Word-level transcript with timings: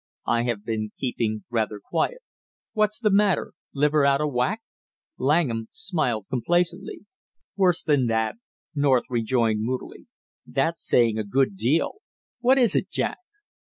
"I 0.25 0.45
have 0.45 0.65
been 0.65 0.93
keeping 0.99 1.43
rather 1.51 1.79
quiet." 1.79 2.21
"What's 2.73 2.97
the 2.97 3.11
matter? 3.11 3.53
Liver 3.71 4.03
out 4.03 4.19
of 4.19 4.33
whack?" 4.33 4.63
Langham 5.19 5.67
smiled 5.69 6.25
complacently. 6.27 7.01
"Worse 7.55 7.83
than 7.83 8.07
that!" 8.07 8.37
North 8.73 9.03
rejoined 9.11 9.59
moodily. 9.61 10.07
"That's 10.43 10.83
saying 10.83 11.19
a 11.19 11.23
good 11.23 11.55
deal? 11.55 11.99
What 12.39 12.57
is 12.57 12.75
it, 12.75 12.89
Jack?" 12.89 13.19